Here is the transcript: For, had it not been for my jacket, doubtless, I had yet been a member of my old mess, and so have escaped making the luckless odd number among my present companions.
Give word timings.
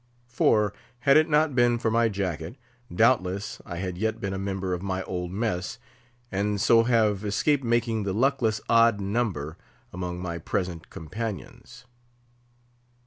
For, 0.29 0.73
had 1.01 1.15
it 1.15 1.29
not 1.29 1.53
been 1.53 1.77
for 1.77 1.91
my 1.91 2.09
jacket, 2.09 2.55
doubtless, 2.91 3.61
I 3.67 3.77
had 3.77 3.99
yet 3.99 4.19
been 4.19 4.33
a 4.33 4.39
member 4.39 4.73
of 4.73 4.81
my 4.81 5.03
old 5.03 5.29
mess, 5.29 5.77
and 6.31 6.59
so 6.59 6.81
have 6.85 7.23
escaped 7.23 7.63
making 7.63 8.01
the 8.01 8.11
luckless 8.11 8.59
odd 8.67 8.99
number 8.99 9.57
among 9.93 10.19
my 10.19 10.39
present 10.39 10.89
companions. 10.89 11.85